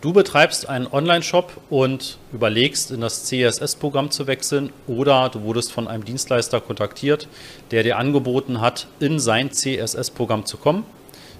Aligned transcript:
Du 0.00 0.12
betreibst 0.12 0.68
einen 0.68 0.86
Online-Shop 0.86 1.60
und 1.70 2.18
überlegst, 2.32 2.92
in 2.92 3.00
das 3.00 3.24
CSS-Programm 3.24 4.12
zu 4.12 4.28
wechseln 4.28 4.72
oder 4.86 5.28
du 5.28 5.42
wurdest 5.42 5.72
von 5.72 5.88
einem 5.88 6.04
Dienstleister 6.04 6.60
kontaktiert, 6.60 7.26
der 7.72 7.82
dir 7.82 7.98
angeboten 7.98 8.60
hat, 8.60 8.86
in 9.00 9.18
sein 9.18 9.50
CSS-Programm 9.50 10.46
zu 10.46 10.56
kommen. 10.56 10.84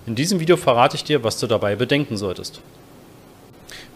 In 0.06 0.16
diesem 0.16 0.40
Video 0.40 0.56
verrate 0.56 0.96
ich 0.96 1.04
dir, 1.04 1.22
was 1.22 1.38
du 1.38 1.46
dabei 1.46 1.76
bedenken 1.76 2.16
solltest. 2.16 2.60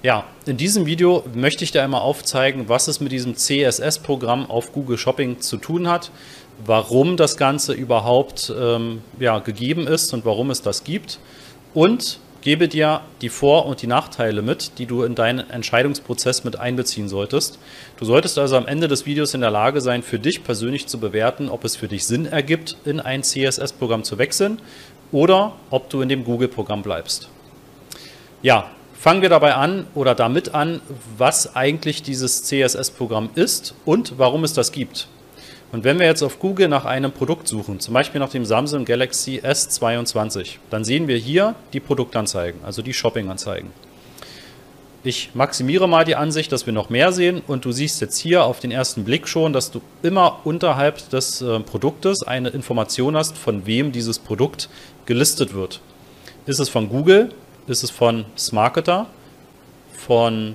Ja, 0.05 0.27
in 0.47 0.59
diesem 0.59 0.87
Video 0.87 1.25
möchte 1.35 1.65
ich 1.65 1.73
dir 1.73 1.83
einmal 1.83 2.03
aufzeigen, 2.03 2.69
was 2.69 2.87
es 2.87 3.01
mit 3.01 3.11
diesem 3.11 3.35
CSS-Programm 3.35 4.49
auf 4.49 4.73
Google 4.73 4.97
Shopping 4.97 5.41
zu 5.41 5.57
tun 5.57 5.89
hat, 5.89 6.13
warum 6.65 7.17
das 7.17 7.37
Ganze 7.37 7.73
überhaupt 7.73 8.53
ähm, 8.57 9.03
ja, 9.19 9.41
gegeben 9.41 9.89
ist 9.89 10.15
und 10.15 10.25
warum 10.25 10.51
es 10.51 10.63
das 10.63 10.85
gibt 10.85 11.19
und 11.75 12.21
gebe 12.43 12.69
dir 12.69 13.01
die 13.23 13.29
Vor- 13.29 13.67
und 13.67 13.81
die 13.81 13.87
Nachteile 13.87 14.43
mit, 14.43 14.79
die 14.79 14.87
du 14.87 15.05
in 15.05 15.15
deinen 15.15 15.49
Entscheidungsprozess 15.49 16.45
mit 16.45 16.59
einbeziehen 16.59 17.09
solltest. 17.09 17.59
Du 17.97 18.05
solltest 18.05 18.39
also 18.39 18.57
am 18.57 18.67
Ende 18.67 18.89
des 18.89 19.07
Videos 19.07 19.33
in 19.33 19.41
der 19.41 19.51
Lage 19.51 19.81
sein, 19.81 20.03
für 20.03 20.19
dich 20.19 20.45
persönlich 20.45 20.87
zu 20.87 20.99
bewerten, 20.99 21.49
ob 21.49 21.65
es 21.65 21.77
für 21.77 21.89
dich 21.89 22.05
Sinn 22.05 22.27
ergibt, 22.27 22.77
in 22.85 23.01
ein 23.01 23.23
CSS-Programm 23.23 24.05
zu 24.05 24.19
wechseln 24.19 24.61
oder 25.13 25.55
ob 25.71 25.89
du 25.89 26.03
in 26.03 26.09
dem 26.09 26.25
Google-Programm 26.25 26.83
bleibst. 26.83 27.29
Ja, 28.43 28.71
fangen 28.93 29.23
wir 29.23 29.29
dabei 29.29 29.55
an 29.55 29.87
oder 29.95 30.15
damit 30.15 30.55
an, 30.55 30.81
was 31.17 31.55
eigentlich 31.55 32.03
dieses 32.03 32.43
CSS-Programm 32.43 33.31
ist 33.37 33.75
und 33.85 34.19
warum 34.19 34.43
es 34.43 34.53
das 34.53 34.73
gibt. 34.73 35.09
Und 35.73 35.85
wenn 35.85 35.99
wir 35.99 36.07
jetzt 36.07 36.23
auf 36.23 36.39
Google 36.39 36.69
nach 36.69 36.85
einem 36.85 37.13
Produkt 37.13 37.49
suchen, 37.49 37.81
zum 37.81 37.95
Beispiel 37.95 38.21
nach 38.21 38.29
dem 38.29 38.45
Samsung 38.45 38.85
Galaxy 38.85 39.41
S22, 39.43 40.59
dann 40.69 40.85
sehen 40.85 41.09
wir 41.09 41.17
hier 41.17 41.55
die 41.73 41.81
Produktanzeigen, 41.81 42.61
also 42.63 42.83
die 42.83 42.93
Shopping-Anzeigen. 42.93 43.71
Ich 45.03 45.31
maximiere 45.35 45.89
mal 45.89 46.05
die 46.05 46.15
Ansicht, 46.15 46.53
dass 46.53 46.67
wir 46.67 46.75
noch 46.75 46.91
mehr 46.91 47.11
sehen 47.11 47.43
und 47.47 47.65
du 47.65 47.73
siehst 47.73 48.03
jetzt 48.03 48.19
hier 48.19 48.45
auf 48.45 48.61
den 48.61 48.71
ersten 48.71 49.03
Blick 49.03 49.27
schon, 49.27 49.55
dass 49.55 49.71
du 49.71 49.81
immer 50.03 50.41
unterhalb 50.45 51.09
des 51.09 51.41
äh, 51.41 51.59
Produktes 51.61 52.23
eine 52.23 52.51
Information 52.51 53.17
hast, 53.17 53.37
von 53.37 53.67
wem 53.67 53.91
dieses 53.93 54.19
Produkt 54.19 54.69
gelistet 55.07 55.55
wird. 55.55 55.81
Ist 56.45 56.61
es 56.61 56.69
von 56.69 56.89
Google? 56.89 57.31
Ist 57.67 57.83
es 57.83 57.91
von 57.91 58.27
Smarketer? 58.37 59.07
Von 59.93 60.55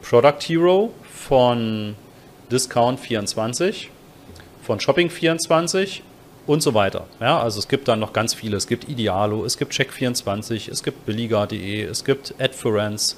Product 0.00 0.40
Hero? 0.46 0.94
Von 1.02 1.96
Discount24? 2.50 3.88
Von 4.64 4.80
Shopping24 4.80 6.00
und 6.46 6.62
so 6.62 6.74
weiter. 6.74 7.06
Ja, 7.20 7.40
also 7.40 7.58
es 7.58 7.68
gibt 7.68 7.88
dann 7.88 8.00
noch 8.00 8.12
ganz 8.12 8.34
viele. 8.34 8.56
Es 8.56 8.66
gibt 8.66 8.88
Idealo, 8.88 9.44
es 9.44 9.56
gibt 9.56 9.72
Check24, 9.72 10.70
es 10.70 10.82
gibt 10.82 11.06
billiger.de, 11.06 11.82
es 11.82 12.04
gibt 12.04 12.34
Adference. 12.38 13.16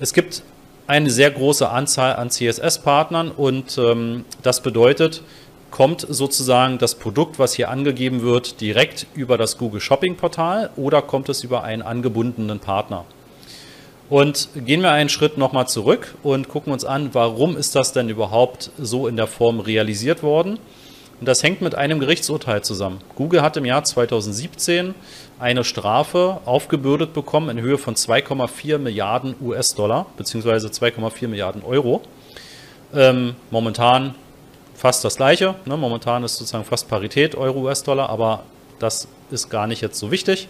Es 0.00 0.12
gibt 0.12 0.42
eine 0.86 1.10
sehr 1.10 1.30
große 1.30 1.68
Anzahl 1.68 2.16
an 2.16 2.30
CSS-Partnern 2.30 3.30
und 3.30 3.78
ähm, 3.78 4.24
das 4.42 4.60
bedeutet, 4.60 5.22
kommt 5.70 6.06
sozusagen 6.08 6.78
das 6.78 6.94
Produkt, 6.94 7.38
was 7.38 7.54
hier 7.54 7.68
angegeben 7.70 8.22
wird, 8.22 8.60
direkt 8.60 9.06
über 9.14 9.38
das 9.38 9.58
Google 9.58 9.80
Shopping 9.80 10.16
Portal 10.16 10.70
oder 10.76 11.02
kommt 11.02 11.28
es 11.28 11.42
über 11.42 11.64
einen 11.64 11.82
angebundenen 11.82 12.60
Partner? 12.60 13.04
Und 14.10 14.48
gehen 14.54 14.82
wir 14.82 14.92
einen 14.92 15.08
Schritt 15.08 15.38
nochmal 15.38 15.66
zurück 15.66 16.14
und 16.22 16.48
gucken 16.48 16.72
uns 16.72 16.84
an, 16.84 17.10
warum 17.12 17.56
ist 17.56 17.74
das 17.74 17.92
denn 17.92 18.10
überhaupt 18.10 18.70
so 18.78 19.08
in 19.08 19.16
der 19.16 19.26
Form 19.26 19.60
realisiert 19.60 20.22
worden? 20.22 20.58
Und 21.20 21.26
das 21.26 21.42
hängt 21.42 21.62
mit 21.62 21.74
einem 21.74 22.00
Gerichtsurteil 22.00 22.62
zusammen. 22.62 22.98
Google 23.14 23.40
hat 23.40 23.56
im 23.56 23.64
Jahr 23.64 23.82
2017 23.82 24.94
eine 25.38 25.64
Strafe 25.64 26.40
aufgebürdet 26.44 27.14
bekommen 27.14 27.56
in 27.56 27.62
Höhe 27.62 27.78
von 27.78 27.94
2,4 27.94 28.78
Milliarden 28.78 29.34
US-Dollar, 29.40 30.06
beziehungsweise 30.16 30.68
2,4 30.68 31.28
Milliarden 31.28 31.62
Euro. 31.62 32.02
Ähm, 32.94 33.36
momentan 33.50 34.14
fast 34.74 35.04
das 35.04 35.16
gleiche. 35.16 35.54
Ne? 35.64 35.76
Momentan 35.76 36.24
ist 36.24 36.36
sozusagen 36.36 36.64
fast 36.64 36.88
Parität 36.88 37.34
Euro-US-Dollar, 37.36 38.10
aber 38.10 38.42
das 38.78 39.08
ist 39.30 39.50
gar 39.50 39.66
nicht 39.66 39.80
jetzt 39.80 39.98
so 39.98 40.10
wichtig. 40.10 40.48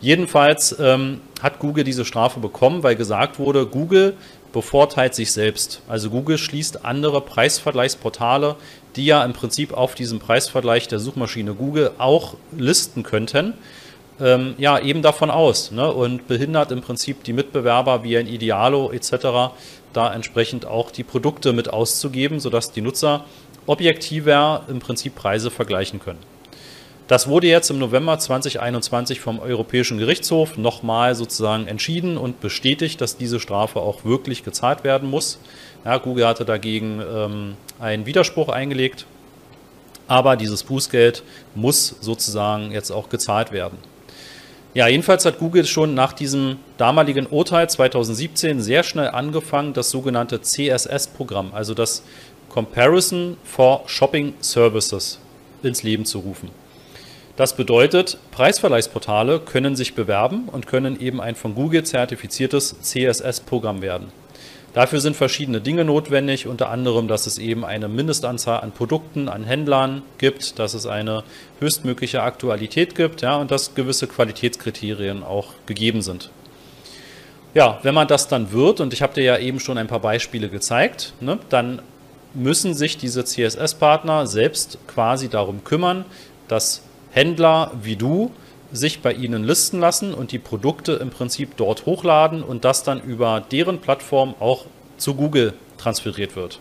Jedenfalls 0.00 0.76
ähm, 0.78 1.20
hat 1.42 1.58
Google 1.58 1.84
diese 1.84 2.04
Strafe 2.04 2.40
bekommen, 2.40 2.82
weil 2.82 2.96
gesagt 2.96 3.38
wurde, 3.38 3.66
Google 3.66 4.14
bevorteilt 4.52 5.14
sich 5.14 5.32
selbst. 5.32 5.82
Also 5.88 6.10
Google 6.10 6.38
schließt 6.38 6.84
andere 6.84 7.20
Preisvergleichsportale, 7.20 8.56
die 8.96 9.06
ja 9.06 9.24
im 9.24 9.32
Prinzip 9.32 9.72
auf 9.72 9.94
diesem 9.94 10.20
Preisvergleich 10.20 10.88
der 10.88 11.00
Suchmaschine 11.00 11.54
Google 11.54 11.90
auch 11.98 12.36
listen 12.56 13.02
könnten, 13.02 13.54
ähm, 14.20 14.54
ja 14.58 14.78
eben 14.78 15.02
davon 15.02 15.30
aus 15.30 15.72
ne? 15.72 15.90
und 15.92 16.28
behindert 16.28 16.70
im 16.70 16.82
Prinzip 16.82 17.24
die 17.24 17.32
Mitbewerber 17.32 18.04
wie 18.04 18.16
ein 18.16 18.28
Idealo 18.28 18.92
etc. 18.92 19.54
da 19.92 20.14
entsprechend 20.14 20.66
auch 20.66 20.92
die 20.92 21.02
Produkte 21.02 21.52
mit 21.52 21.68
auszugeben, 21.68 22.38
sodass 22.38 22.70
die 22.70 22.80
Nutzer 22.80 23.24
objektiver 23.66 24.64
im 24.68 24.78
Prinzip 24.78 25.16
Preise 25.16 25.50
vergleichen 25.50 25.98
können. 25.98 26.33
Das 27.06 27.28
wurde 27.28 27.48
jetzt 27.48 27.68
im 27.68 27.78
November 27.78 28.18
2021 28.18 29.20
vom 29.20 29.38
Europäischen 29.38 29.98
Gerichtshof 29.98 30.56
nochmal 30.56 31.14
sozusagen 31.14 31.66
entschieden 31.66 32.16
und 32.16 32.40
bestätigt, 32.40 32.98
dass 33.02 33.18
diese 33.18 33.40
Strafe 33.40 33.80
auch 33.80 34.06
wirklich 34.06 34.42
gezahlt 34.42 34.84
werden 34.84 35.10
muss. 35.10 35.38
Ja, 35.84 35.98
Google 35.98 36.26
hatte 36.26 36.46
dagegen 36.46 37.02
ähm, 37.02 37.56
einen 37.78 38.06
Widerspruch 38.06 38.48
eingelegt, 38.48 39.04
aber 40.08 40.36
dieses 40.36 40.62
Bußgeld 40.62 41.22
muss 41.54 41.94
sozusagen 42.00 42.72
jetzt 42.72 42.90
auch 42.90 43.10
gezahlt 43.10 43.52
werden. 43.52 43.76
Ja, 44.72 44.88
jedenfalls 44.88 45.26
hat 45.26 45.38
Google 45.38 45.66
schon 45.66 45.92
nach 45.92 46.14
diesem 46.14 46.56
damaligen 46.78 47.26
Urteil 47.26 47.68
2017 47.68 48.62
sehr 48.62 48.82
schnell 48.82 49.08
angefangen, 49.08 49.74
das 49.74 49.90
sogenannte 49.90 50.40
CSS-Programm, 50.40 51.50
also 51.52 51.74
das 51.74 52.02
Comparison 52.48 53.36
for 53.44 53.82
Shopping 53.86 54.32
Services, 54.40 55.18
ins 55.62 55.82
Leben 55.82 56.06
zu 56.06 56.20
rufen. 56.20 56.63
Das 57.36 57.56
bedeutet, 57.56 58.18
Preisvergleichsportale 58.30 59.40
können 59.40 59.74
sich 59.74 59.94
bewerben 59.94 60.48
und 60.52 60.68
können 60.68 61.00
eben 61.00 61.20
ein 61.20 61.34
von 61.34 61.56
Google 61.56 61.82
zertifiziertes 61.82 62.76
CSS-Programm 62.80 63.82
werden. 63.82 64.12
Dafür 64.72 65.00
sind 65.00 65.16
verschiedene 65.16 65.60
Dinge 65.60 65.84
notwendig, 65.84 66.46
unter 66.46 66.68
anderem, 66.70 67.08
dass 67.08 67.26
es 67.26 67.38
eben 67.38 67.64
eine 67.64 67.88
Mindestanzahl 67.88 68.60
an 68.60 68.72
Produkten, 68.72 69.28
an 69.28 69.44
Händlern 69.44 70.02
gibt, 70.18 70.58
dass 70.58 70.74
es 70.74 70.86
eine 70.86 71.24
höchstmögliche 71.60 72.22
Aktualität 72.22 72.94
gibt 72.94 73.22
ja, 73.22 73.36
und 73.36 73.50
dass 73.50 73.74
gewisse 73.74 74.06
Qualitätskriterien 74.06 75.22
auch 75.24 75.48
gegeben 75.66 76.02
sind. 76.02 76.30
Ja, 77.54 77.78
wenn 77.82 77.94
man 77.94 78.08
das 78.08 78.26
dann 78.26 78.50
wird, 78.50 78.80
und 78.80 78.92
ich 78.92 79.02
habe 79.02 79.14
dir 79.14 79.22
ja 79.22 79.38
eben 79.38 79.60
schon 79.60 79.78
ein 79.78 79.86
paar 79.86 80.00
Beispiele 80.00 80.48
gezeigt, 80.48 81.14
ne, 81.20 81.38
dann 81.50 81.80
müssen 82.34 82.74
sich 82.74 82.96
diese 82.96 83.24
CSS-Partner 83.24 84.26
selbst 84.26 84.78
quasi 84.88 85.28
darum 85.28 85.62
kümmern, 85.62 86.04
dass 86.48 86.82
Händler 87.14 87.70
wie 87.82 87.96
du 87.96 88.32
sich 88.72 89.00
bei 89.00 89.12
ihnen 89.12 89.44
listen 89.44 89.78
lassen 89.78 90.12
und 90.12 90.32
die 90.32 90.40
Produkte 90.40 90.94
im 90.94 91.10
Prinzip 91.10 91.56
dort 91.56 91.86
hochladen 91.86 92.42
und 92.42 92.64
das 92.64 92.82
dann 92.82 93.00
über 93.00 93.40
deren 93.40 93.78
Plattform 93.78 94.34
auch 94.40 94.64
zu 94.96 95.14
Google 95.14 95.54
transferiert 95.78 96.34
wird. 96.34 96.58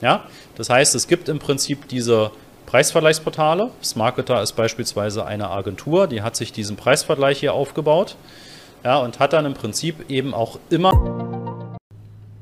Ja, 0.00 0.24
das 0.56 0.68
heißt, 0.68 0.96
es 0.96 1.06
gibt 1.06 1.28
im 1.28 1.38
Prinzip 1.38 1.86
diese 1.88 2.32
Preisvergleichsportale. 2.66 3.70
Smarketer 3.82 4.42
ist 4.42 4.52
beispielsweise 4.52 5.24
eine 5.24 5.50
Agentur, 5.50 6.08
die 6.08 6.22
hat 6.22 6.34
sich 6.34 6.52
diesen 6.52 6.76
Preisvergleich 6.76 7.38
hier 7.38 7.54
aufgebaut 7.54 8.16
ja, 8.82 8.98
und 8.98 9.20
hat 9.20 9.32
dann 9.32 9.46
im 9.46 9.54
Prinzip 9.54 10.10
eben 10.10 10.34
auch 10.34 10.58
immer 10.68 10.92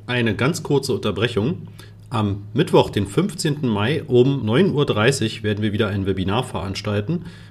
eine 0.06 0.34
ganz 0.34 0.62
kurze 0.62 0.94
Unterbrechung. 0.94 1.69
Am 2.12 2.49
Mittwoch, 2.54 2.91
den 2.91 3.06
15. 3.06 3.69
Mai 3.69 4.03
um 4.03 4.44
9.30 4.44 5.38
Uhr 5.38 5.43
werden 5.44 5.62
wir 5.62 5.72
wieder 5.72 5.87
ein 5.88 6.06
Webinar 6.06 6.43
veranstalten 6.43 7.26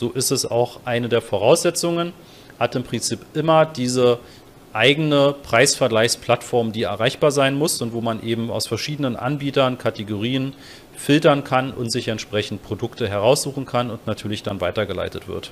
So 0.00 0.08
ist 0.08 0.30
es 0.30 0.46
auch 0.46 0.80
eine 0.86 1.10
der 1.10 1.20
Voraussetzungen, 1.20 2.14
hat 2.58 2.74
im 2.74 2.84
Prinzip 2.84 3.20
immer 3.34 3.66
diese 3.66 4.18
eigene 4.72 5.34
Preisvergleichsplattform, 5.42 6.72
die 6.72 6.84
erreichbar 6.84 7.30
sein 7.30 7.54
muss 7.54 7.82
und 7.82 7.92
wo 7.92 8.00
man 8.00 8.22
eben 8.22 8.50
aus 8.50 8.66
verschiedenen 8.66 9.14
Anbietern, 9.14 9.76
Kategorien 9.76 10.54
filtern 10.96 11.44
kann 11.44 11.70
und 11.70 11.90
sich 11.90 12.08
entsprechend 12.08 12.62
Produkte 12.62 13.10
heraussuchen 13.10 13.66
kann 13.66 13.90
und 13.90 14.06
natürlich 14.06 14.42
dann 14.42 14.62
weitergeleitet 14.62 15.28
wird. 15.28 15.50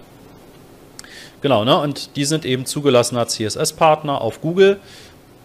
Genau, 1.43 1.67
ne? 1.67 1.79
und 1.79 2.17
die 2.17 2.25
sind 2.25 2.47
eben 2.47 2.65
zugelassener 2.65 3.29
CSS-Partner 3.29 4.23
auf 4.23 4.41
Google 4.41 4.81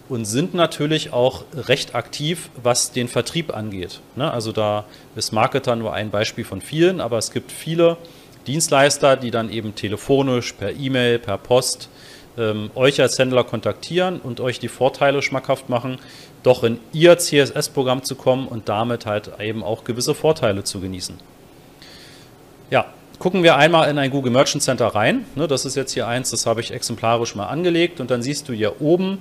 und 0.08 0.24
sind 0.24 0.54
natürlich 0.54 1.12
auch 1.12 1.44
recht 1.54 1.94
aktiv, 1.94 2.48
was 2.62 2.92
den 2.92 3.08
Vertrieb 3.08 3.54
angeht. 3.54 4.00
Ne? 4.16 4.32
Also 4.32 4.50
da 4.50 4.86
ist 5.14 5.30
Marketer 5.32 5.76
nur 5.76 5.92
ein 5.92 6.08
Beispiel 6.10 6.44
von 6.44 6.62
vielen, 6.62 7.02
aber 7.02 7.18
es 7.18 7.32
gibt 7.32 7.52
viele 7.52 7.98
Dienstleister, 8.46 9.16
die 9.16 9.30
dann 9.30 9.50
eben 9.50 9.74
telefonisch, 9.74 10.52
per 10.52 10.72
E-Mail, 10.72 11.18
per 11.18 11.38
Post 11.38 11.88
ähm, 12.36 12.70
euch 12.74 13.00
als 13.00 13.18
Händler 13.18 13.44
kontaktieren 13.44 14.20
und 14.20 14.40
euch 14.40 14.58
die 14.58 14.68
Vorteile 14.68 15.22
schmackhaft 15.22 15.68
machen, 15.68 15.98
doch 16.42 16.64
in 16.64 16.78
ihr 16.92 17.18
CSS-Programm 17.18 18.02
zu 18.02 18.16
kommen 18.16 18.48
und 18.48 18.68
damit 18.68 19.06
halt 19.06 19.32
eben 19.40 19.62
auch 19.62 19.84
gewisse 19.84 20.14
Vorteile 20.14 20.64
zu 20.64 20.80
genießen. 20.80 21.16
Ja, 22.70 22.86
gucken 23.18 23.42
wir 23.42 23.56
einmal 23.56 23.90
in 23.90 23.98
ein 23.98 24.10
Google 24.10 24.32
Merchant 24.32 24.62
Center 24.62 24.88
rein. 24.88 25.24
Ne, 25.34 25.46
das 25.46 25.64
ist 25.64 25.76
jetzt 25.76 25.92
hier 25.92 26.06
eins, 26.06 26.30
das 26.30 26.46
habe 26.46 26.60
ich 26.60 26.72
exemplarisch 26.72 27.34
mal 27.34 27.46
angelegt 27.46 28.00
und 28.00 28.10
dann 28.10 28.22
siehst 28.22 28.48
du 28.48 28.52
hier 28.52 28.80
oben 28.80 29.18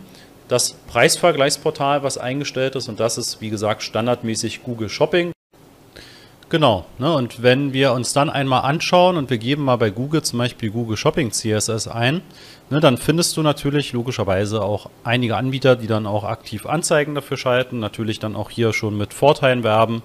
das 0.47 0.73
Preisvergleichsportal, 0.87 2.03
was 2.03 2.17
eingestellt 2.17 2.75
ist 2.75 2.89
und 2.89 2.99
das 2.99 3.17
ist, 3.17 3.41
wie 3.41 3.49
gesagt, 3.49 3.83
standardmäßig 3.83 4.63
Google 4.63 4.89
Shopping. 4.89 5.32
Genau, 6.53 6.85
ne, 7.00 7.11
und 7.11 7.41
wenn 7.41 7.73
wir 7.73 7.94
uns 7.94 8.13
dann 8.13 8.29
einmal 8.29 8.61
anschauen 8.61 9.17
und 9.17 9.31
wir 9.31 9.39
geben 9.39 9.63
mal 9.63 9.77
bei 9.77 9.89
Google 9.89 10.21
zum 10.21 10.38
Beispiel 10.38 10.69
Google 10.69 10.97
Shopping 10.97 11.31
CSS 11.31 11.88
ein, 11.88 12.21
ne, 12.69 12.79
dann 12.79 13.00
findest 13.00 13.35
du 13.35 13.41
natürlich 13.41 13.91
logischerweise 13.91 14.61
auch 14.61 14.91
einige 15.03 15.35
Anbieter, 15.35 15.75
die 15.75 15.88
dann 15.88 16.05
auch 16.05 16.23
aktiv 16.23 16.67
Anzeigen 16.67 17.15
dafür 17.15 17.38
schalten, 17.38 17.79
natürlich 17.79 18.19
dann 18.19 18.35
auch 18.35 18.51
hier 18.51 18.71
schon 18.71 18.95
mit 18.95 19.15
Vorteilen 19.15 19.63
werben. 19.63 20.03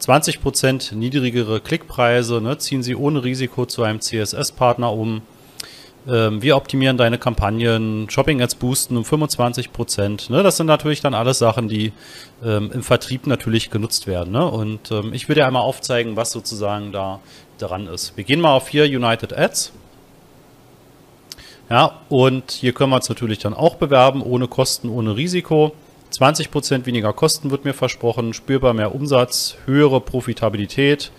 20% 0.00 0.94
niedrigere 0.94 1.60
Klickpreise, 1.60 2.40
ne, 2.40 2.56
ziehen 2.56 2.82
sie 2.82 2.96
ohne 2.96 3.22
Risiko 3.22 3.66
zu 3.66 3.82
einem 3.82 4.00
CSS-Partner 4.00 4.90
um. 4.90 5.20
Ähm, 6.08 6.42
wir 6.42 6.56
optimieren 6.56 6.96
deine 6.96 7.18
Kampagnen, 7.18 8.10
Shopping-Ads 8.10 8.56
boosten 8.56 8.96
um 8.96 9.04
25 9.04 9.72
Prozent. 9.72 10.30
Ne? 10.30 10.42
Das 10.42 10.56
sind 10.56 10.66
natürlich 10.66 11.00
dann 11.00 11.14
alles 11.14 11.38
Sachen, 11.38 11.68
die 11.68 11.92
ähm, 12.44 12.70
im 12.72 12.82
Vertrieb 12.82 13.26
natürlich 13.26 13.70
genutzt 13.70 14.06
werden. 14.06 14.32
Ne? 14.32 14.44
Und 14.44 14.90
ähm, 14.90 15.12
ich 15.14 15.28
will 15.28 15.36
dir 15.36 15.46
einmal 15.46 15.62
aufzeigen, 15.62 16.16
was 16.16 16.32
sozusagen 16.32 16.92
da 16.92 17.20
dran 17.58 17.86
ist. 17.86 18.16
Wir 18.16 18.24
gehen 18.24 18.40
mal 18.40 18.54
auf 18.54 18.68
hier 18.68 18.84
United 18.84 19.36
Ads. 19.36 19.72
Ja, 21.70 22.00
und 22.08 22.50
hier 22.50 22.72
können 22.72 22.90
wir 22.90 22.96
uns 22.96 23.08
natürlich 23.08 23.38
dann 23.38 23.54
auch 23.54 23.76
bewerben, 23.76 24.22
ohne 24.22 24.48
Kosten, 24.48 24.88
ohne 24.88 25.16
Risiko. 25.16 25.72
20 26.10 26.50
Prozent 26.50 26.86
weniger 26.86 27.12
Kosten 27.12 27.50
wird 27.50 27.64
mir 27.64 27.72
versprochen, 27.72 28.34
spürbar 28.34 28.74
mehr 28.74 28.94
Umsatz, 28.94 29.56
höhere 29.64 30.00
Profitabilität. 30.00 31.12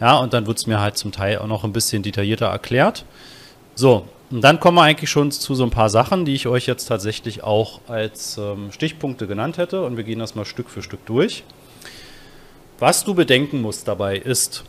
Ja, 0.00 0.18
und 0.18 0.32
dann 0.34 0.46
wird 0.46 0.58
es 0.58 0.66
mir 0.66 0.78
halt 0.78 0.96
zum 0.96 1.10
Teil 1.10 1.38
auch 1.38 1.48
noch 1.48 1.64
ein 1.64 1.72
bisschen 1.72 2.04
detaillierter 2.04 2.46
erklärt. 2.46 3.04
So, 3.74 4.06
und 4.30 4.42
dann 4.42 4.60
kommen 4.60 4.76
wir 4.76 4.82
eigentlich 4.82 5.10
schon 5.10 5.30
zu 5.30 5.54
so 5.54 5.64
ein 5.64 5.70
paar 5.70 5.88
Sachen, 5.88 6.24
die 6.24 6.34
ich 6.34 6.46
euch 6.46 6.66
jetzt 6.66 6.86
tatsächlich 6.86 7.42
auch 7.42 7.80
als 7.88 8.36
ähm, 8.36 8.70
Stichpunkte 8.72 9.26
genannt 9.26 9.56
hätte. 9.56 9.84
Und 9.84 9.96
wir 9.96 10.04
gehen 10.04 10.18
das 10.18 10.34
mal 10.34 10.44
Stück 10.44 10.68
für 10.68 10.82
Stück 10.82 11.04
durch. 11.06 11.44
Was 12.78 13.04
du 13.04 13.14
bedenken 13.14 13.62
musst 13.62 13.88
dabei 13.88 14.18
ist, 14.18 14.64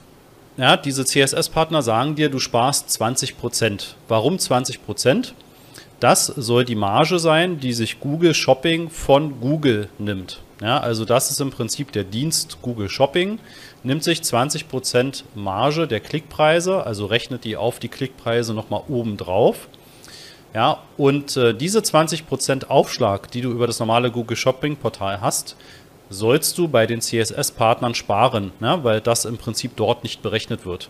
ja, 0.57 0.77
diese 0.77 1.05
CSS-Partner 1.05 1.81
sagen 1.81 2.15
dir, 2.15 2.29
du 2.29 2.39
sparst 2.39 2.89
20 2.89 3.37
Prozent. 3.37 3.95
Warum 4.07 4.39
20 4.39 4.83
Prozent? 4.85 5.33
Das 5.99 6.25
soll 6.27 6.63
die 6.63 6.75
Marge 6.75 7.19
sein, 7.19 7.59
die 7.59 7.73
sich 7.73 7.99
Google 7.99 8.33
Shopping 8.33 8.89
von 8.89 9.41
Google 9.41 9.89
nimmt. 9.99 10.41
Ja, 10.61 10.79
also 10.79 11.05
das 11.05 11.31
ist 11.31 11.39
im 11.39 11.51
Prinzip 11.51 11.91
der 11.93 12.03
Dienst 12.03 12.57
Google 12.61 12.89
Shopping, 12.89 13.39
nimmt 13.83 14.03
sich 14.03 14.19
20% 14.19 15.23
Marge 15.33 15.87
der 15.87 16.01
Klickpreise, 16.01 16.85
also 16.85 17.05
rechnet 17.05 17.45
die 17.45 17.55
auf 17.55 17.79
die 17.79 17.87
Klickpreise 17.87 18.53
nochmal 18.53 18.81
oben 18.89 19.15
drauf. 19.15 19.69
Ja, 20.53 20.79
und 20.97 21.37
äh, 21.37 21.53
diese 21.53 21.79
20% 21.79 22.67
Aufschlag, 22.67 23.31
die 23.31 23.41
du 23.41 23.51
über 23.51 23.67
das 23.67 23.79
normale 23.79 24.11
Google 24.11 24.35
Shopping 24.35 24.75
Portal 24.75 25.21
hast, 25.21 25.55
sollst 26.09 26.57
du 26.57 26.67
bei 26.67 26.87
den 26.87 27.01
CSS-Partnern 27.01 27.93
sparen, 27.93 28.51
ja, 28.59 28.83
weil 28.83 28.99
das 28.99 29.25
im 29.25 29.37
Prinzip 29.37 29.75
dort 29.75 30.03
nicht 30.03 30.21
berechnet 30.21 30.65
wird. 30.65 30.89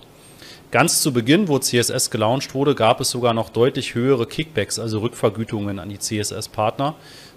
Ganz 0.71 1.01
zu 1.01 1.12
Beginn, 1.12 1.48
wo 1.48 1.57
CSS 1.57 2.12
gelauncht 2.12 2.54
wurde, 2.54 2.75
gab 2.75 3.01
es 3.01 3.10
sogar 3.10 3.33
noch 3.33 3.50
deutlich 3.50 3.95
höhere 3.95 4.27
Kickbacks, 4.27 4.77
also 4.77 5.00
Rückvergütungen 5.00 5.80
an 5.80 5.89
die 5.89 5.98
CSS-Partner 5.98 6.95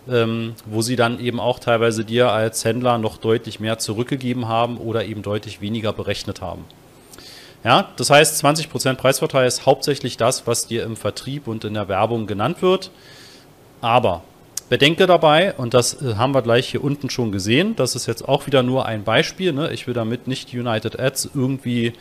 ähm, 0.09 0.55
wo 0.67 0.83
sie 0.83 0.97
dann 0.97 1.21
eben 1.21 1.41
auch 1.41 1.59
teilweise 1.59 2.05
dir 2.05 2.33
als 2.33 2.65
Händler 2.65 2.99
noch 2.99 3.19
deutlich 3.19 3.61
mehr 3.61 3.79
zurückgegeben 3.79 4.49
haben 4.49 4.79
oder 4.79 5.05
eben 5.05 5.23
deutlich 5.23 5.61
weniger 5.61 5.93
berechnet 5.93 6.41
haben. 6.41 6.65
Ja, 7.65 7.91
das 7.97 8.11
heißt, 8.11 8.45
20% 8.45 8.95
Preisvorteil 8.95 9.47
ist 9.47 9.67
hauptsächlich 9.67 10.17
das, 10.17 10.47
was 10.49 10.67
dir 10.67 10.83
im 10.83 10.97
Vertrieb 10.97 11.47
und 11.47 11.65
in 11.65 11.75
der 11.75 11.87
Werbung 11.87 12.27
genannt 12.27 12.61
wird. 12.61 12.91
Aber 13.81 14.23
bedenke 14.73 15.07
dabei, 15.07 15.53
und 15.53 15.75
das 15.75 16.01
äh, 16.01 16.15
haben 16.15 16.33
wir 16.33 16.41
gleich 16.41 16.71
hier 16.71 16.83
unten 16.83 17.11
schon 17.11 17.31
gesehen, 17.31 17.77
das 17.77 17.95
ist 17.95 18.07
jetzt 18.07 18.27
auch 18.27 18.47
wieder 18.47 18.63
nur 18.63 18.87
ein 18.87 19.05
Beispiel. 19.05 19.53
Ne? 19.53 19.71
Ich 19.71 19.87
will 19.87 19.93
damit 19.93 20.29
nicht 20.29 20.55
United 20.55 20.99
Ads 20.99 21.29
irgendwie 21.35 21.93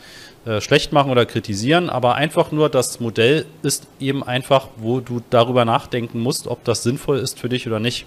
äh, 0.46 0.58
schlecht 0.62 0.90
machen 0.90 1.10
oder 1.10 1.26
kritisieren, 1.26 1.90
aber 1.90 2.14
einfach 2.14 2.50
nur 2.50 2.70
das 2.70 2.98
Modell 2.98 3.44
ist 3.62 3.88
eben 4.00 4.22
einfach, 4.22 4.68
wo 4.78 5.00
du 5.00 5.20
darüber 5.28 5.66
nachdenken 5.66 6.20
musst, 6.20 6.46
ob 6.46 6.64
das 6.64 6.82
sinnvoll 6.82 7.18
ist 7.18 7.38
für 7.38 7.50
dich 7.50 7.66
oder 7.66 7.78
nicht. 7.78 8.06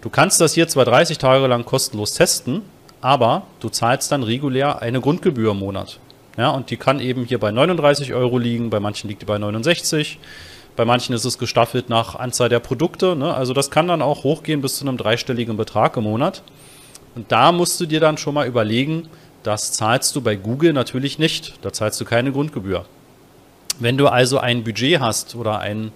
Du 0.00 0.10
kannst 0.10 0.40
das 0.40 0.54
hier 0.54 0.68
zwar 0.68 0.84
30 0.84 1.18
Tage 1.18 1.44
lang 1.48 1.64
kostenlos 1.64 2.14
testen, 2.14 2.62
aber 3.00 3.42
du 3.58 3.68
zahlst 3.68 4.12
dann 4.12 4.22
regulär 4.22 4.80
eine 4.80 5.00
Grundgebühr 5.00 5.50
im 5.50 5.58
Monat. 5.58 5.98
Ja, 6.38 6.50
und 6.50 6.70
die 6.70 6.76
kann 6.76 7.00
eben 7.00 7.24
hier 7.24 7.40
bei 7.40 7.50
39 7.50 8.14
Euro 8.14 8.38
liegen, 8.38 8.70
bei 8.70 8.78
manchen 8.78 9.08
liegt 9.08 9.22
die 9.22 9.26
bei 9.26 9.38
69, 9.38 10.20
bei 10.76 10.84
manchen 10.84 11.14
ist 11.14 11.24
es 11.24 11.38
gestaffelt 11.38 11.88
nach 11.88 12.14
Anzahl 12.14 12.48
der 12.48 12.60
Produkte. 12.60 13.16
Ne? 13.16 13.34
Also 13.34 13.54
das 13.54 13.70
kann 13.70 13.88
dann 13.88 14.02
auch 14.02 14.24
hochgehen 14.24 14.60
bis 14.60 14.76
zu 14.76 14.86
einem 14.86 14.98
dreistelligen 14.98 15.56
Betrag 15.56 15.96
im 15.96 16.04
Monat. 16.04 16.42
Und 17.14 17.32
da 17.32 17.50
musst 17.50 17.80
du 17.80 17.86
dir 17.86 17.98
dann 17.98 18.18
schon 18.18 18.34
mal 18.34 18.46
überlegen, 18.46 19.08
das 19.42 19.72
zahlst 19.72 20.14
du 20.14 20.20
bei 20.20 20.36
Google 20.36 20.72
natürlich 20.72 21.18
nicht. 21.18 21.54
Da 21.62 21.72
zahlst 21.72 22.00
du 22.00 22.04
keine 22.04 22.30
Grundgebühr. 22.30 22.84
Wenn 23.78 23.96
du 23.96 24.08
also 24.08 24.38
ein 24.38 24.64
Budget 24.64 25.00
hast 25.00 25.34
oder 25.34 25.60
ein, 25.60 25.92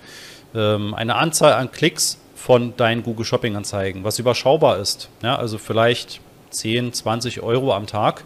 ähm, 0.54 0.94
eine 0.94 1.16
Anzahl 1.16 1.52
an 1.52 1.70
Klicks 1.70 2.18
von 2.34 2.74
deinen 2.76 3.02
Google 3.02 3.26
Shopping 3.26 3.56
Anzeigen, 3.56 4.02
was 4.02 4.18
überschaubar 4.18 4.78
ist, 4.78 5.10
ja, 5.22 5.36
also 5.36 5.58
vielleicht 5.58 6.20
10, 6.50 6.92
20 6.92 7.42
Euro 7.42 7.74
am 7.74 7.86
Tag, 7.86 8.24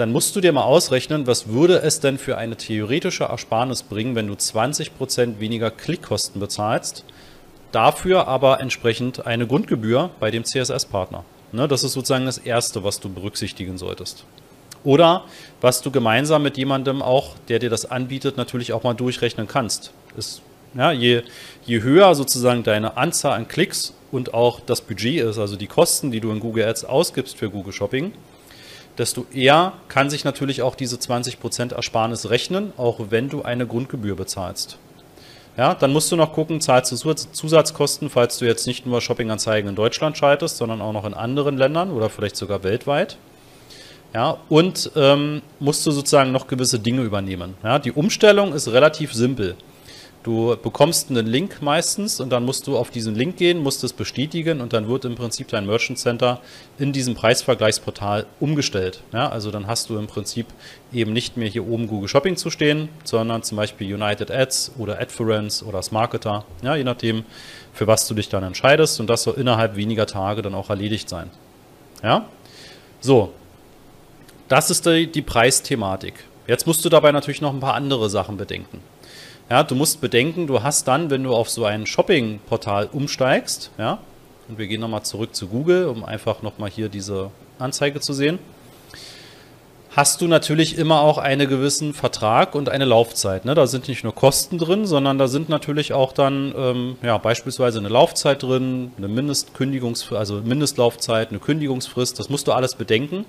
dann 0.00 0.12
musst 0.12 0.34
du 0.34 0.40
dir 0.40 0.52
mal 0.52 0.62
ausrechnen, 0.62 1.26
was 1.26 1.48
würde 1.48 1.82
es 1.82 2.00
denn 2.00 2.16
für 2.16 2.38
eine 2.38 2.56
theoretische 2.56 3.24
Ersparnis 3.24 3.82
bringen, 3.82 4.14
wenn 4.14 4.28
du 4.28 4.32
20% 4.32 5.40
weniger 5.40 5.70
Klickkosten 5.70 6.40
bezahlst, 6.40 7.04
dafür 7.70 8.26
aber 8.26 8.60
entsprechend 8.60 9.26
eine 9.26 9.46
Grundgebühr 9.46 10.08
bei 10.18 10.30
dem 10.30 10.44
CSS-Partner. 10.44 11.24
Ne, 11.52 11.68
das 11.68 11.84
ist 11.84 11.92
sozusagen 11.92 12.24
das 12.24 12.38
Erste, 12.38 12.82
was 12.82 13.00
du 13.00 13.10
berücksichtigen 13.10 13.76
solltest. 13.76 14.24
Oder 14.84 15.24
was 15.60 15.82
du 15.82 15.90
gemeinsam 15.90 16.42
mit 16.42 16.56
jemandem 16.56 17.02
auch, 17.02 17.34
der 17.48 17.58
dir 17.58 17.68
das 17.68 17.84
anbietet, 17.84 18.38
natürlich 18.38 18.72
auch 18.72 18.82
mal 18.82 18.94
durchrechnen 18.94 19.48
kannst. 19.48 19.92
Ist, 20.16 20.40
ja, 20.74 20.92
je, 20.92 21.22
je 21.66 21.82
höher 21.82 22.14
sozusagen 22.14 22.62
deine 22.62 22.96
Anzahl 22.96 23.32
an 23.32 23.48
Klicks 23.48 23.92
und 24.10 24.32
auch 24.32 24.60
das 24.60 24.80
Budget 24.80 25.22
ist, 25.24 25.38
also 25.38 25.56
die 25.56 25.66
Kosten, 25.66 26.10
die 26.10 26.20
du 26.20 26.30
in 26.30 26.40
Google 26.40 26.64
Ads 26.64 26.86
ausgibst 26.86 27.36
für 27.36 27.50
Google 27.50 27.74
Shopping, 27.74 28.12
desto 29.00 29.24
eher 29.32 29.72
kann 29.88 30.10
sich 30.10 30.24
natürlich 30.24 30.60
auch 30.60 30.74
diese 30.74 30.96
20% 30.96 31.74
Ersparnis 31.74 32.28
rechnen, 32.28 32.74
auch 32.76 33.00
wenn 33.08 33.30
du 33.30 33.42
eine 33.42 33.66
Grundgebühr 33.66 34.14
bezahlst. 34.14 34.76
Ja, 35.56 35.74
dann 35.74 35.92
musst 35.92 36.12
du 36.12 36.16
noch 36.16 36.34
gucken, 36.34 36.60
zahlst 36.60 36.92
du 36.92 37.14
Zusatzkosten, 37.14 38.10
falls 38.10 38.38
du 38.38 38.44
jetzt 38.44 38.66
nicht 38.66 38.84
nur 38.84 39.00
Shoppinganzeigen 39.00 39.70
in 39.70 39.74
Deutschland 39.74 40.18
schaltest, 40.18 40.58
sondern 40.58 40.82
auch 40.82 40.92
noch 40.92 41.06
in 41.06 41.14
anderen 41.14 41.56
Ländern 41.56 41.90
oder 41.90 42.10
vielleicht 42.10 42.36
sogar 42.36 42.62
weltweit. 42.62 43.16
Ja, 44.12 44.36
und 44.48 44.90
ähm, 44.96 45.40
musst 45.60 45.86
du 45.86 45.92
sozusagen 45.92 46.30
noch 46.30 46.46
gewisse 46.46 46.78
Dinge 46.78 47.02
übernehmen. 47.02 47.54
Ja, 47.62 47.78
die 47.78 47.92
Umstellung 47.92 48.52
ist 48.52 48.68
relativ 48.68 49.14
simpel. 49.14 49.56
Du 50.22 50.54
bekommst 50.62 51.08
einen 51.08 51.26
Link 51.26 51.62
meistens 51.62 52.20
und 52.20 52.28
dann 52.28 52.44
musst 52.44 52.66
du 52.66 52.76
auf 52.76 52.90
diesen 52.90 53.14
Link 53.14 53.38
gehen, 53.38 53.62
musst 53.62 53.82
es 53.84 53.94
bestätigen 53.94 54.60
und 54.60 54.74
dann 54.74 54.86
wird 54.86 55.06
im 55.06 55.14
Prinzip 55.14 55.48
dein 55.48 55.64
Merchant 55.64 55.98
Center 55.98 56.40
in 56.78 56.92
diesem 56.92 57.14
Preisvergleichsportal 57.14 58.26
umgestellt. 58.38 59.02
Ja, 59.14 59.30
also 59.30 59.50
dann 59.50 59.66
hast 59.66 59.88
du 59.88 59.96
im 59.96 60.08
Prinzip 60.08 60.46
eben 60.92 61.14
nicht 61.14 61.38
mehr 61.38 61.48
hier 61.48 61.66
oben 61.66 61.86
Google 61.86 62.06
Shopping 62.06 62.36
zu 62.36 62.50
stehen, 62.50 62.90
sondern 63.02 63.42
zum 63.42 63.56
Beispiel 63.56 63.94
United 63.94 64.30
Ads 64.30 64.72
oder 64.76 65.00
Adference 65.00 65.62
oder 65.62 65.80
Smarketer, 65.80 66.44
ja, 66.62 66.76
je 66.76 66.84
nachdem, 66.84 67.24
für 67.72 67.86
was 67.86 68.06
du 68.06 68.12
dich 68.12 68.28
dann 68.28 68.42
entscheidest 68.42 69.00
und 69.00 69.08
das 69.08 69.22
soll 69.22 69.36
innerhalb 69.38 69.74
weniger 69.74 70.04
Tage 70.06 70.42
dann 70.42 70.54
auch 70.54 70.68
erledigt 70.68 71.08
sein. 71.08 71.30
Ja, 72.02 72.26
so, 73.00 73.32
das 74.48 74.68
ist 74.68 74.84
die, 74.84 75.06
die 75.06 75.22
Preisthematik. 75.22 76.12
Jetzt 76.46 76.66
musst 76.66 76.84
du 76.84 76.90
dabei 76.90 77.10
natürlich 77.10 77.40
noch 77.40 77.54
ein 77.54 77.60
paar 77.60 77.74
andere 77.74 78.10
Sachen 78.10 78.36
bedenken. 78.36 78.82
Ja, 79.50 79.64
du 79.64 79.74
musst 79.74 80.00
bedenken, 80.00 80.46
du 80.46 80.62
hast 80.62 80.86
dann, 80.86 81.10
wenn 81.10 81.24
du 81.24 81.34
auf 81.34 81.50
so 81.50 81.64
ein 81.64 81.84
Shopping-Portal 81.84 82.88
umsteigst, 82.92 83.72
ja, 83.78 83.98
und 84.48 84.58
wir 84.58 84.68
gehen 84.68 84.80
nochmal 84.80 85.02
zurück 85.02 85.34
zu 85.34 85.48
Google, 85.48 85.86
um 85.86 86.04
einfach 86.04 86.42
nochmal 86.42 86.70
hier 86.70 86.88
diese 86.88 87.32
Anzeige 87.58 88.00
zu 88.00 88.12
sehen. 88.12 88.38
hast 89.90 90.20
du 90.20 90.28
natürlich 90.28 90.78
immer 90.78 91.00
auch 91.00 91.18
einen 91.18 91.48
gewissen 91.48 91.94
Vertrag 91.94 92.54
und 92.54 92.68
eine 92.68 92.84
Laufzeit. 92.84 93.44
Ne? 93.44 93.54
Da 93.56 93.66
sind 93.66 93.88
nicht 93.88 94.04
nur 94.04 94.14
Kosten 94.14 94.56
drin, 94.56 94.86
sondern 94.86 95.18
da 95.18 95.26
sind 95.26 95.48
natürlich 95.48 95.92
auch 95.92 96.12
dann 96.12 96.54
ähm, 96.56 96.96
ja, 97.02 97.18
beispielsweise 97.18 97.80
eine 97.80 97.88
Laufzeit 97.88 98.44
drin, 98.44 98.92
eine 98.96 99.08
Mindestkündigungsfrist, 99.08 100.16
also 100.18 100.42
Mindestlaufzeit, 100.42 101.30
eine 101.30 101.40
Kündigungsfrist. 101.40 102.20
Das 102.20 102.28
musst 102.28 102.46
du 102.46 102.52
alles 102.52 102.76
bedenken. 102.76 103.24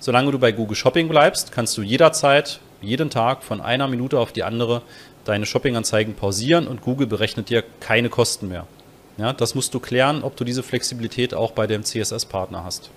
Solange 0.00 0.32
du 0.32 0.38
bei 0.38 0.52
Google 0.52 0.76
Shopping 0.76 1.08
bleibst, 1.08 1.50
kannst 1.50 1.78
du 1.78 1.82
jederzeit, 1.82 2.60
jeden 2.82 3.10
Tag 3.10 3.42
von 3.42 3.60
einer 3.60 3.88
Minute 3.88 4.18
auf 4.18 4.32
die 4.32 4.42
andere 4.42 4.82
deine 5.24 5.46
Shopping-Anzeigen 5.46 6.14
pausieren 6.14 6.66
und 6.66 6.82
Google 6.82 7.06
berechnet 7.06 7.48
dir 7.48 7.62
keine 7.80 8.08
Kosten 8.08 8.48
mehr. 8.48 8.66
Ja, 9.18 9.32
das 9.32 9.54
musst 9.54 9.72
du 9.74 9.80
klären, 9.80 10.22
ob 10.22 10.36
du 10.36 10.44
diese 10.44 10.62
Flexibilität 10.62 11.34
auch 11.34 11.52
bei 11.52 11.66
dem 11.66 11.84
CSS-Partner 11.84 12.64
hast 12.64 12.90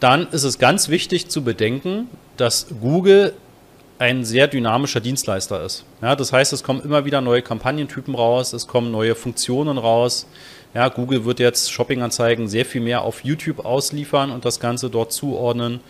dann 0.00 0.28
ist 0.30 0.44
es 0.44 0.58
ganz 0.58 0.88
wichtig 0.88 1.28
zu 1.28 1.42
bedenken, 1.42 2.08
dass 2.36 2.68
Google 2.80 3.34
ein 3.98 4.24
sehr 4.24 4.46
dynamischer 4.46 5.00
Dienstleister 5.00 5.62
ist. 5.64 5.84
Ja, 6.00 6.14
das 6.14 6.32
heißt, 6.32 6.52
es 6.52 6.62
kommen 6.62 6.82
immer 6.82 7.04
wieder 7.04 7.20
neue 7.20 7.42
Kampagnentypen 7.42 8.14
raus, 8.14 8.52
es 8.52 8.68
kommen 8.68 8.92
neue 8.92 9.16
Funktionen 9.16 9.76
raus. 9.76 10.26
Ja, 10.72 10.88
Google 10.88 11.24
wird 11.24 11.40
jetzt 11.40 11.72
Shopping-Anzeigen 11.72 12.46
sehr 12.46 12.64
viel 12.64 12.80
mehr 12.80 13.02
auf 13.02 13.24
YouTube 13.24 13.64
ausliefern 13.64 14.30
und 14.30 14.44
das 14.44 14.60
Ganze 14.60 14.88
dort 14.88 15.12
zuordnen. 15.12 15.80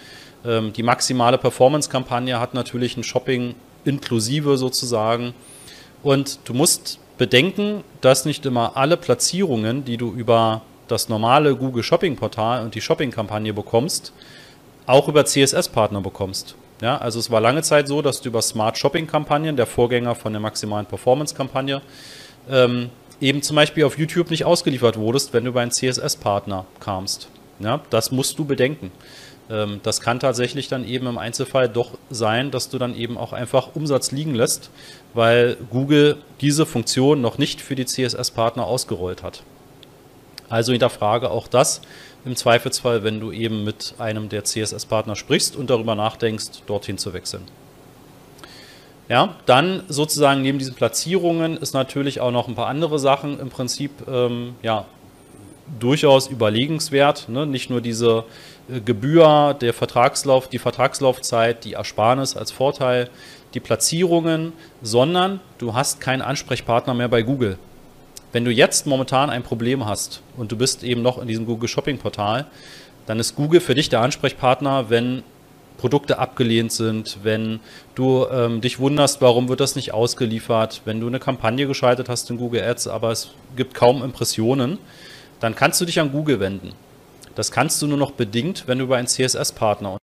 Ähm, 0.49 0.73
die 0.73 0.83
maximale 0.83 1.37
Performance-Kampagne 1.37 2.41
hat 2.41 2.55
natürlich 2.55 2.97
ein 2.97 3.05
Shopping 3.05 3.55
inklusive 3.85 4.57
sozusagen. 4.57 5.35
Und 6.03 6.41
du 6.45 6.55
musst 6.55 6.99
bedenken, 7.19 7.85
dass 8.01 8.25
nicht 8.25 8.47
immer 8.47 8.77
alle 8.77 8.97
Platzierungen, 8.97 9.85
die 9.85 9.99
du 9.99 10.13
über 10.13 10.63
das 10.87 11.09
normale 11.09 11.55
Google 11.55 11.83
Shopping 11.83 12.17
Portal 12.17 12.65
und 12.65 12.75
die 12.75 12.81
Shopping-Kampagne 12.81 13.53
bekommst, 13.53 14.13
auch 14.87 15.07
über 15.09 15.27
CSS-Partner 15.27 16.01
bekommst. 16.01 16.55
Ja, 16.81 16.97
also 16.97 17.19
es 17.19 17.31
war 17.31 17.41
lange 17.41 17.63
Zeit 17.63 17.89
so, 17.89 18.01
dass 18.01 18.21
du 18.23 18.29
über 18.29 18.41
Smart 18.41 18.79
Shopping-Kampagnen, 18.79 19.57
der 19.57 19.67
Vorgänger 19.67 20.15
von 20.15 20.33
der 20.33 20.41
maximalen 20.41 20.87
Performance-Kampagne, 20.87 21.83
ähm, 22.49 22.91
eben 23.21 23.43
zum 23.43 23.57
Beispiel 23.57 23.85
auf 23.85 23.99
YouTube 23.99 24.31
nicht 24.31 24.45
ausgeliefert 24.45 24.97
wurdest, 24.97 25.35
wenn 25.35 25.45
du 25.45 25.51
über 25.51 25.61
einen 25.61 25.73
CSS-Partner 25.73 26.65
kamst. 26.81 27.29
Ja, 27.59 27.81
das 27.91 28.13
musst 28.13 28.39
du 28.39 28.45
bedenken. 28.45 28.93
Ähm, 29.51 29.81
das 29.83 30.01
kann 30.01 30.21
tatsächlich 30.21 30.69
dann 30.69 30.87
eben 30.87 31.07
im 31.07 31.19
Einzelfall 31.19 31.69
doch 31.69 31.93
sein, 32.11 32.51
dass 32.51 32.69
du 32.69 32.79
dann 32.79 32.95
eben 32.95 33.17
auch 33.17 33.33
einfach 33.33 33.75
Umsatz 33.75 34.13
liegen 34.13 34.35
lässt, 34.35 34.71
weil 35.15 35.57
Google 35.71 36.17
diese 36.41 36.67
Funktion 36.67 37.21
noch 37.21 37.39
nicht 37.39 37.61
für 37.61 37.75
die 37.75 37.87
CSS-Partner 37.87 38.67
ausgerollt 38.67 39.23
hat. 39.23 39.43
Also 40.49 40.73
hinterfrage 40.73 41.31
auch 41.31 41.47
das 41.47 41.81
im 42.25 42.37
Zweifelsfall, 42.37 43.05
wenn 43.05 43.21
du 43.21 43.33
eben 43.33 43.65
mit 43.65 43.95
einem 43.99 44.29
der 44.29 44.45
CSS-Partner 44.45 45.17
sprichst 45.17 45.57
und 45.57 45.71
darüber 45.71 45.95
nachdenkst, 45.95 46.63
dorthin 46.67 46.99
zu 46.99 47.13
wechseln. 47.13 47.43
Ja, 49.09 49.37
dann 49.47 49.85
sozusagen 49.89 50.43
neben 50.43 50.59
diesen 50.59 50.75
Platzierungen 50.75 51.57
ist 51.57 51.73
natürlich 51.73 52.21
auch 52.21 52.31
noch 52.31 52.47
ein 52.47 52.55
paar 52.55 52.67
andere 52.67 52.99
Sachen 52.99 53.41
im 53.41 53.49
Prinzip 53.49 53.91
ähm, 54.07 54.55
ja, 54.63 54.85
durchaus 55.79 56.29
überlegenswert. 56.29 57.29
Ne? 57.29 57.47
Nicht 57.47 57.71
nur 57.71 57.81
diese 57.81 58.25
äh, 58.71 58.81
Gebühr, 58.81 59.57
der 59.61 59.75
Vertragslauf, 59.75 60.49
die 60.49 60.59
Vertragslaufzeit, 60.59 61.65
die 61.65 61.75
Ersparnis 61.75 62.37
als 62.37 62.51
Vorteil, 62.51 63.11
die 63.55 63.61
Platzierungen, 63.61 64.53
sondern 64.83 65.41
du 65.59 65.75
hast 65.75 66.01
keinen 66.01 66.23
Ansprechpartner 66.23 66.95
mehr 66.95 67.09
bei 67.09 67.23
Google. 67.23 67.59
Wenn 68.33 68.45
du 68.45 68.51
jetzt 68.51 68.87
momentan 68.87 69.31
ein 69.31 69.43
Problem 69.43 69.87
hast 69.87 70.21
und 70.37 70.53
du 70.53 70.57
bist 70.57 70.85
eben 70.85 71.01
noch 71.01 71.19
in 71.19 71.29
diesem 71.29 71.47
Google 71.47 71.69
Shopping 71.69 71.99
Portal, 71.99 72.47
dann 73.07 73.19
ist 73.19 73.37
Google 73.37 73.61
für 73.61 73.75
dich 73.75 73.89
der 73.89 74.03
Ansprechpartner, 74.03 74.91
wenn 74.91 75.23
Produkte 75.79 76.19
abgelehnt 76.19 76.73
sind, 76.73 77.19
wenn 77.23 77.61
du 77.95 78.27
ähm, 78.31 78.61
dich 78.61 78.79
wunderst, 78.81 79.23
warum 79.23 79.49
wird 79.49 79.61
das 79.61 79.77
nicht 79.77 79.95
ausgeliefert, 79.95 80.83
wenn 80.85 81.01
du 81.01 81.07
eine 81.07 81.21
Kampagne 81.21 81.67
geschaltet 81.67 82.09
hast 82.09 82.29
in 82.31 82.37
Google 82.37 82.63
Ads, 82.63 82.89
aber 82.89 83.13
es 83.13 83.31
gibt 83.57 83.75
kaum 83.75 84.03
Impressionen, 84.03 84.79
dann 85.41 85.55
kannst 85.55 85.81
du 85.81 85.85
dich 85.85 86.01
an 86.01 86.13
Google 86.13 86.41
wenden. 86.41 86.73
Das 87.35 87.53
kannst 87.53 87.81
du 87.81 87.87
nur 87.87 87.99
noch 87.99 88.11
bedingt, 88.13 88.65
wenn 88.67 88.79
du 88.79 88.85
über 88.85 88.97
einen 88.97 89.07
CSS-Partner. 89.07 89.99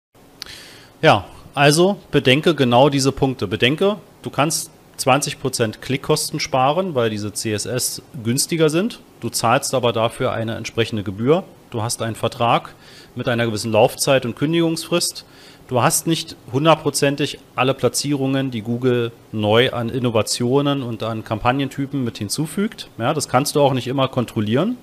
Ja, 1.01 1.25
also 1.55 1.97
bedenke 2.11 2.55
genau 2.55 2.89
diese 2.89 3.11
Punkte. 3.11 3.47
Bedenke, 3.47 3.97
du 4.21 4.29
kannst 4.29 4.71
20% 4.99 5.79
Klickkosten 5.81 6.39
sparen, 6.39 6.95
weil 6.95 7.09
diese 7.09 7.33
CSS 7.33 8.01
günstiger 8.23 8.69
sind. 8.69 8.99
Du 9.19 9.29
zahlst 9.29 9.73
aber 9.73 9.91
dafür 9.93 10.31
eine 10.31 10.55
entsprechende 10.55 11.03
Gebühr. 11.03 11.43
Du 11.71 11.81
hast 11.81 12.01
einen 12.01 12.15
Vertrag 12.15 12.75
mit 13.15 13.27
einer 13.27 13.45
gewissen 13.45 13.71
Laufzeit 13.71 14.25
und 14.25 14.35
Kündigungsfrist. 14.35 15.25
Du 15.67 15.81
hast 15.81 16.07
nicht 16.07 16.35
hundertprozentig 16.51 17.39
alle 17.55 17.73
Platzierungen, 17.73 18.51
die 18.51 18.61
Google 18.61 19.11
neu 19.31 19.71
an 19.71 19.89
Innovationen 19.89 20.83
und 20.83 21.03
an 21.03 21.23
Kampagnentypen 21.23 22.03
mit 22.03 22.17
hinzufügt. 22.17 22.89
Ja, 22.97 23.13
das 23.13 23.27
kannst 23.27 23.55
du 23.55 23.61
auch 23.61 23.73
nicht 23.73 23.87
immer 23.87 24.07
kontrollieren. 24.07 24.77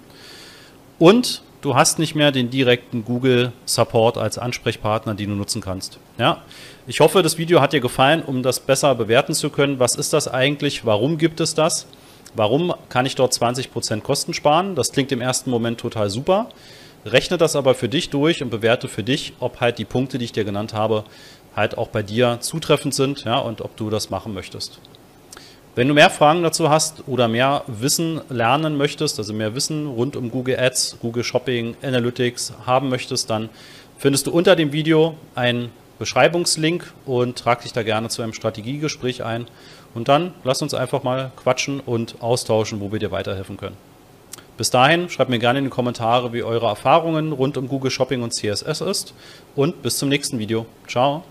Und 1.00 1.40
du 1.62 1.74
hast 1.74 1.98
nicht 1.98 2.14
mehr 2.14 2.30
den 2.30 2.50
direkten 2.50 3.06
Google 3.06 3.52
Support 3.64 4.18
als 4.18 4.36
Ansprechpartner, 4.36 5.14
den 5.14 5.30
du 5.30 5.34
nutzen 5.34 5.62
kannst. 5.62 5.98
Ja, 6.18 6.42
ich 6.86 7.00
hoffe, 7.00 7.22
das 7.22 7.38
Video 7.38 7.62
hat 7.62 7.72
dir 7.72 7.80
gefallen, 7.80 8.22
um 8.22 8.42
das 8.42 8.60
besser 8.60 8.94
bewerten 8.94 9.32
zu 9.32 9.48
können. 9.48 9.78
Was 9.78 9.94
ist 9.94 10.12
das 10.12 10.28
eigentlich? 10.28 10.84
Warum 10.84 11.16
gibt 11.16 11.40
es 11.40 11.54
das? 11.54 11.86
Warum 12.34 12.74
kann 12.90 13.06
ich 13.06 13.14
dort 13.14 13.32
20% 13.32 14.02
Kosten 14.02 14.34
sparen? 14.34 14.74
Das 14.74 14.92
klingt 14.92 15.10
im 15.10 15.22
ersten 15.22 15.48
Moment 15.48 15.80
total 15.80 16.10
super. 16.10 16.50
Rechne 17.06 17.38
das 17.38 17.56
aber 17.56 17.74
für 17.74 17.88
dich 17.88 18.10
durch 18.10 18.42
und 18.42 18.50
bewerte 18.50 18.86
für 18.86 19.02
dich, 19.02 19.32
ob 19.40 19.60
halt 19.60 19.78
die 19.78 19.86
Punkte, 19.86 20.18
die 20.18 20.26
ich 20.26 20.32
dir 20.32 20.44
genannt 20.44 20.74
habe, 20.74 21.04
halt 21.56 21.78
auch 21.78 21.88
bei 21.88 22.02
dir 22.02 22.36
zutreffend 22.40 22.94
sind 22.94 23.24
ja, 23.24 23.38
und 23.38 23.62
ob 23.62 23.74
du 23.78 23.88
das 23.88 24.10
machen 24.10 24.34
möchtest. 24.34 24.78
Wenn 25.76 25.86
du 25.86 25.94
mehr 25.94 26.10
Fragen 26.10 26.42
dazu 26.42 26.68
hast 26.68 27.04
oder 27.06 27.28
mehr 27.28 27.62
Wissen 27.68 28.20
lernen 28.28 28.76
möchtest, 28.76 29.18
also 29.18 29.32
mehr 29.32 29.54
Wissen 29.54 29.86
rund 29.86 30.16
um 30.16 30.30
Google 30.30 30.58
Ads, 30.58 30.98
Google 31.00 31.22
Shopping, 31.22 31.76
Analytics 31.82 32.52
haben 32.66 32.88
möchtest, 32.88 33.30
dann 33.30 33.48
findest 33.96 34.26
du 34.26 34.32
unter 34.32 34.56
dem 34.56 34.72
Video 34.72 35.14
einen 35.36 35.70
Beschreibungslink 36.00 36.92
und 37.06 37.38
trag 37.38 37.62
dich 37.62 37.72
da 37.72 37.84
gerne 37.84 38.08
zu 38.08 38.22
einem 38.22 38.32
Strategiegespräch 38.32 39.22
ein. 39.22 39.46
Und 39.94 40.08
dann 40.08 40.34
lass 40.42 40.60
uns 40.60 40.74
einfach 40.74 41.04
mal 41.04 41.30
quatschen 41.36 41.78
und 41.78 42.16
austauschen, 42.20 42.80
wo 42.80 42.90
wir 42.90 42.98
dir 42.98 43.10
weiterhelfen 43.12 43.56
können. 43.56 43.76
Bis 44.56 44.70
dahin, 44.70 45.08
schreibt 45.08 45.30
mir 45.30 45.38
gerne 45.38 45.60
in 45.60 45.66
die 45.66 45.70
Kommentare, 45.70 46.32
wie 46.32 46.42
eure 46.42 46.66
Erfahrungen 46.66 47.32
rund 47.32 47.56
um 47.56 47.68
Google 47.68 47.90
Shopping 47.90 48.22
und 48.22 48.34
CSS 48.34 48.80
ist. 48.80 49.14
Und 49.54 49.82
bis 49.82 49.98
zum 49.98 50.08
nächsten 50.08 50.38
Video. 50.38 50.66
Ciao. 50.88 51.22